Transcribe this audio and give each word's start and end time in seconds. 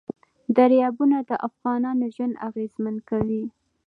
دریابونه 0.57 1.17
د 1.29 1.31
افغانانو 1.47 2.05
ژوند 2.15 2.39
اغېزمن 2.47 2.95
کوي. 3.09 3.43